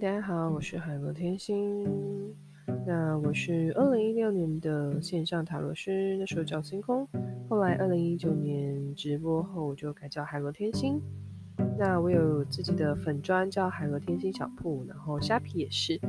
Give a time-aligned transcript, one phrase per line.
[0.00, 1.84] 大家好，我是海螺天星。
[2.86, 7.04] 那我是二零一六年的线上塔罗师，那时候叫星空。
[7.48, 11.02] 后来二零一九年直播后我就改叫海螺天星。
[11.76, 16.00] 那我有自己的粉砖叫海螺天星小铺，然后虾皮也是。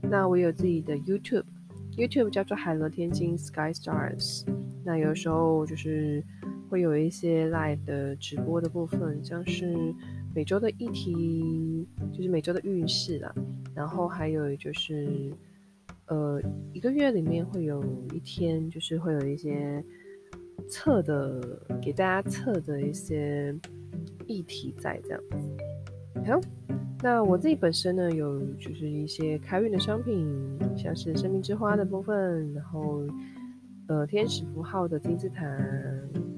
[0.00, 4.46] 那我有自己的 YouTube，YouTube 叫做海螺天星 Sky Stars。
[4.82, 6.24] 那有时候就是
[6.70, 9.94] 会有一些 live 的直播的部分，像是。
[10.34, 13.32] 每周的议题就是每周的运势啦，
[13.72, 15.32] 然后还有就是，
[16.06, 16.42] 呃，
[16.72, 19.82] 一个月里面会有一天，就是会有一些
[20.68, 21.40] 测的，
[21.80, 23.54] 给大家测的一些
[24.26, 25.36] 议题在这样子。
[26.26, 26.40] 好，
[27.00, 30.26] 那我自己本身呢，有就是一些开运的商品，
[30.76, 33.06] 像是生命之花的部分，然后
[33.88, 35.44] 呃天使符号的金字塔。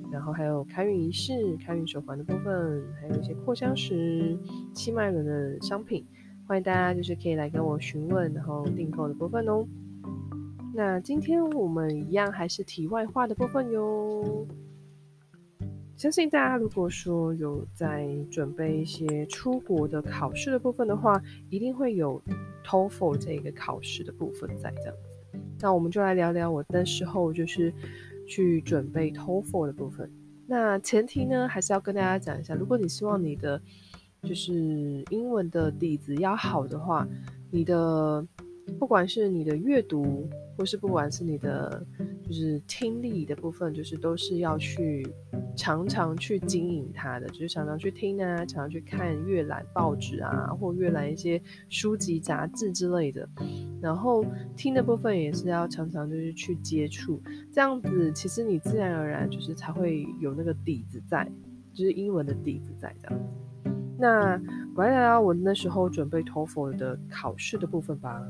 [0.09, 4.39] 然后还有开运仪式、开运手环的部分，还有一些扩香石、
[4.73, 6.07] 七脉轮的商品，
[6.47, 9.67] 欢迎大家就是可以来跟我询问，然后订购的部分哦。
[10.73, 14.47] 那今天我们一样还是题外话的部分哟。
[15.97, 22.23] 相信大家如果说有在准备一些出国的考试的部分的话，一定会有
[22.65, 24.95] TOEFL 这个考试的部分在这样。
[25.61, 27.73] 那我们就来聊聊我那时候就是。
[28.29, 30.11] 去准备 TOEFL 的部分，
[30.49, 33.63] 那前提呢，还是要跟大家讲一下，如果你希望你的
[34.25, 37.07] 就是英文的底子要好的话，
[37.53, 38.27] 你的
[38.79, 41.85] 不管是你的阅读，或是不管是你的
[42.23, 45.07] 就是听力的部分，就是都是要去
[45.57, 53.27] 常常去经营它的，就是常常去听啊，常常去看阅览报纸啊，或阅览一些书籍杂志之类的。
[53.81, 54.25] 然后
[54.57, 57.23] 听的部分也是要常常就是去接触，
[57.53, 61.27] 这样子其实你自然而然就是才会有那个底子在，
[61.73, 63.71] 就是英文的底子在这样子。
[63.99, 64.41] 那
[64.75, 68.21] 我来聊聊我那时候准备托福的考试的部分吧。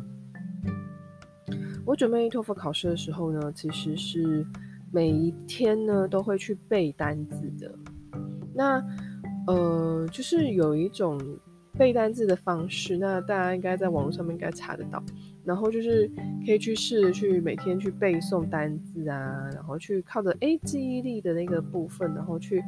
[1.87, 4.45] 我准备托福考试的时候呢，其实是
[4.91, 7.73] 每一天呢都会去背单字的。
[8.53, 8.85] 那
[9.47, 11.17] 呃，就是有一种
[11.79, 15.01] 背单字的方式，那大家应该在网络上面应该查得到。
[15.45, 16.11] 然后就是
[16.45, 22.61] 可以去试着去每天去背诵单字啊，然后去靠着诶记忆力的那个部分，然后去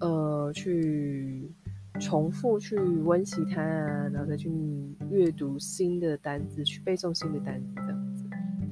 [0.00, 1.46] 呃去
[2.00, 4.50] 重复去温习它啊，然后再去
[5.10, 8.01] 阅读新的单字，去背诵新的单字这样子，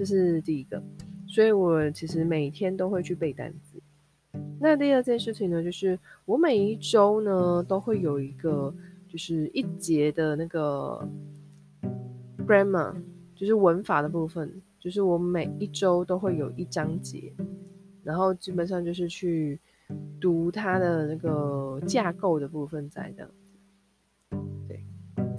[0.00, 0.82] 这是第一个。
[1.28, 3.78] 所以我其实每天都会去背单词。
[4.58, 8.74] 那第二件事情呢，就是我每一周呢都会有一个
[9.06, 11.06] 就是一节的那个
[12.46, 12.94] grammar。
[13.34, 17.32] 就是文法的部分，就是我每一周都会有一章节，
[18.02, 19.58] 然后基本上就是去
[20.20, 23.26] 读它的那个架构的部分在的。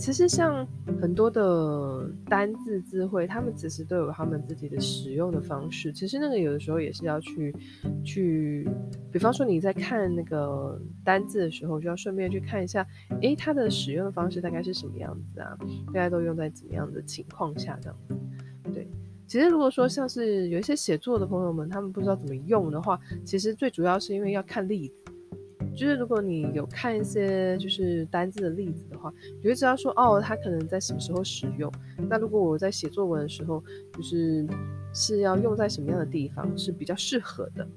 [0.01, 0.67] 其实像
[0.99, 5.93] 很多的单字词汇，他们其实都有他们自己的使用的方式。
[5.93, 7.55] 其实那个有的时候也是要去
[8.03, 8.67] 去，
[9.11, 12.83] 比方说你在看那个单字的时候，就要顺便去看一下，
[13.21, 15.55] 诶，它的使用的方式大概是什么样子啊？
[15.93, 17.97] 大家都用在怎么样的情况下这样？
[18.73, 18.89] 对，
[19.27, 24.95] 其实如果说像是有一些写作的朋友们，他们不知道怎么用的话，其实最主要是因为要看例子。
[25.75, 29.11] 就是如果你有看一些就是单字的例子的话，
[29.41, 31.71] 你会知道说哦，它可能在什么时候使用。
[32.09, 34.45] 那如果我在写作文的时候，就是
[34.93, 37.67] 是要用在什么样的地方是比较适合的，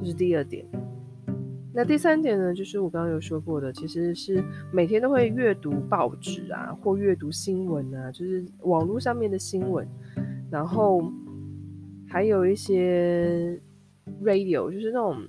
[0.00, 0.66] 这是第二点。
[1.72, 9.86] 那第三点呢，就是我刚刚有说过的，其实是每天都会阅读报纸啊，或阅读新闻啊，就是网络上面的新闻，
[10.50, 11.12] 然后
[12.08, 13.60] 还有一些
[14.22, 15.22] radio，就是那种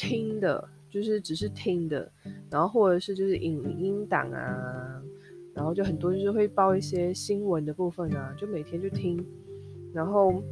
[0.00, 2.10] 听的，就是只是听的，
[2.50, 5.02] 然后或者是就是影音档啊，
[5.52, 9.22] 然后就很多就是会报一些新闻的部分啊，就每天就听，
[9.92, 10.42] 然后。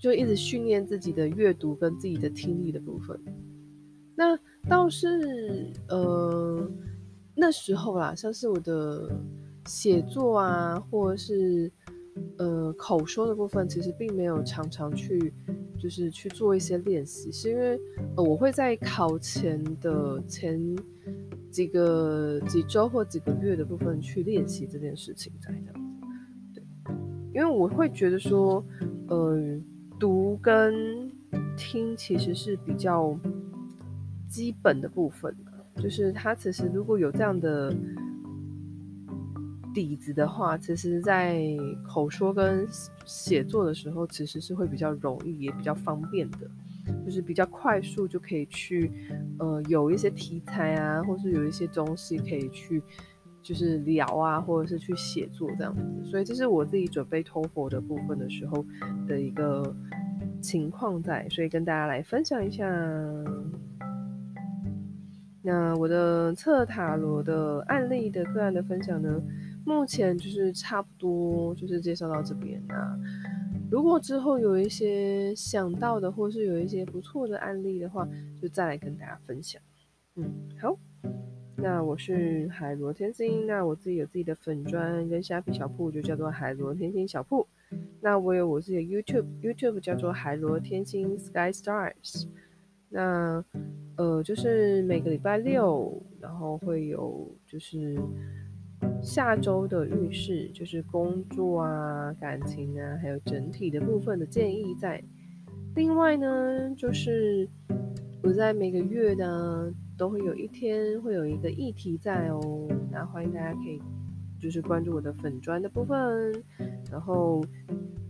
[0.00, 3.20] 就一直训练自己的阅读跟自己的听力的部分。
[4.14, 4.38] 那
[4.68, 6.70] 倒是呃
[7.34, 9.10] 那时候啦，像是我的
[9.66, 11.68] 写作啊，或者是
[12.36, 15.34] 呃口说的部分，其实并没有常常去
[15.78, 17.80] 就是去做一些练习，是因为
[18.16, 20.60] 呃我会在考前的前
[21.50, 26.06] 几个几周或几个月的部分去练习这件事情在这样子。
[26.54, 26.64] 对，
[27.32, 28.64] 因为我会觉得说
[29.08, 29.58] 呃。
[30.00, 31.10] 读跟
[31.56, 33.18] 听其实是比较
[34.28, 35.36] 基本的部分，
[35.74, 37.74] 就是它其实如果有这样的
[39.78, 41.40] 底子的话，其实在
[41.86, 42.66] 口说跟
[43.04, 46.38] 写作的时候，其实是会比较容易，也比较方便的，
[47.04, 48.90] 就是比较快速就可以去，
[49.38, 52.82] 呃，有一些题材啊，或是有一些东西可以去，
[53.40, 56.10] 就是聊啊，或者是去写作这样子。
[56.10, 58.66] 所以这是我自己准备托福的部分的时候
[59.06, 59.72] 的一个
[60.40, 62.68] 情况在，所以跟大家来分享一下。
[65.40, 69.22] 那我的测塔罗的案例的个案的分享呢，
[69.68, 72.98] 目前就是差不多就是介绍到这边啊。
[73.70, 78.08] 如果之后有一些想到的，或是有一些不错的案例的话，
[78.40, 79.60] 就再来跟大家分享。
[80.16, 80.24] 嗯，
[80.58, 80.74] 好。
[81.60, 87.46] 那我是海螺天星，那我自己有自己的粉砖跟虾皮小铺，就叫做海螺天星小铺。
[88.00, 92.26] 那我有我自己的 YouTube，YouTube 叫做海螺天星 Sky Stars。
[92.88, 93.44] 那
[93.96, 98.00] 呃，就是每个礼拜六，然后会有就是
[99.02, 105.02] 下周的运势，就是工作啊、感情啊，还有整体的部分的建议在。
[105.74, 107.48] 另外呢，就是
[108.22, 113.80] 我在每个月呢都会有一天会有一个议题在哦，那欢迎大家可以
[114.40, 116.44] 就是关注我的粉专的部分，
[116.90, 117.44] 然后。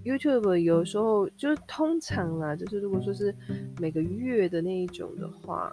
[0.04, 3.34] YouTube 有时候就是通常啦，就是如果说是
[3.78, 5.70] 每个月的那一种的话，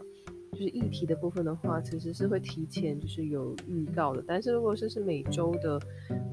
[0.55, 4.23] 就是议题的部分的话，其实是会提前就是有预告的。
[4.25, 5.79] 但是如果说是每周的，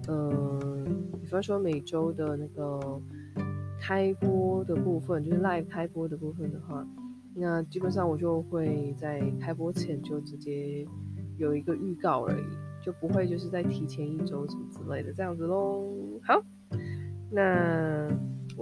[0.07, 0.87] 呃，
[1.21, 3.01] 比方说每周的那个
[3.81, 6.87] 开播的部分，就是 live 开播的部分的话，
[7.35, 10.87] 那基本上我就会在开播前就直接
[11.37, 12.45] 有一个预告而已，
[12.81, 15.85] 就不会就是在提前一周什么之类的这样子喽。
[16.23, 16.41] 好。
[17.35, 18.09] 那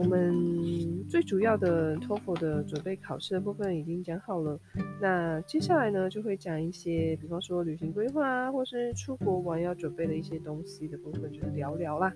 [0.00, 4.58] 我们最主要的托福的准备考试的部分已经讲好了，
[4.98, 12.10] 那接下来呢就会讲一些，比方说旅行规划啊，或是出国玩要准备的一些东西的部分，就是聊聊啦。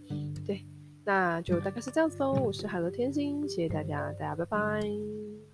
[0.46, 0.64] 对，
[1.04, 2.32] 那就大概是这样子喽。
[2.32, 5.53] 我是海螺天心，谢谢大家，大家拜拜。